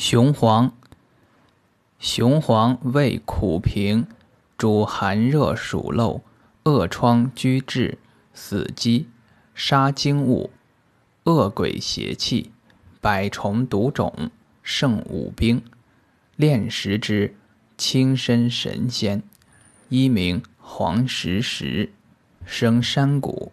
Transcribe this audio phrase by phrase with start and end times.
[0.00, 0.72] 雄黄
[1.98, 4.06] 雄黄味苦平
[4.56, 6.22] 主寒热暑漏
[6.62, 7.98] 恶疮居滞
[8.32, 9.08] 死鸡
[9.56, 10.52] 杀精物
[11.24, 12.52] 恶鬼邪气
[13.00, 14.30] 百虫毒肿
[14.62, 15.60] 胜五兵
[16.36, 17.34] 炼石之
[17.76, 19.24] 轻身神仙
[19.88, 21.92] 一名黄石石
[22.46, 23.50] 生山谷。